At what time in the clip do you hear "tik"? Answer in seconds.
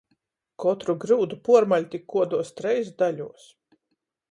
1.93-2.07